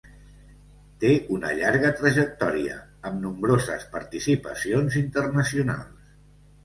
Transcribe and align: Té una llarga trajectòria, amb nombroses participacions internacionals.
Té 1.03 1.11
una 1.35 1.51
llarga 1.59 1.91
trajectòria, 1.99 2.79
amb 3.09 3.21
nombroses 3.27 3.85
participacions 3.97 4.99
internacionals. 5.07 6.15